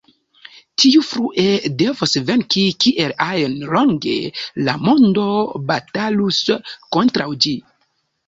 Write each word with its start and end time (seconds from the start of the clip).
Tiu 0.83 1.01
frue 1.07 1.43
devos 1.81 2.15
venki, 2.29 2.63
kiel 2.85 3.13
ajn 3.25 3.53
longe 3.75 4.15
la 4.69 4.75
mondo 4.87 5.27
batalus 5.73 6.41
kontraŭ 6.97 7.29
ĝi. 7.45 7.55